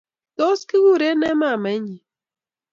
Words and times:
tos? 0.37 0.59
Kikure 0.69 1.09
nee 1.19 1.35
maamainyin? 1.39 2.01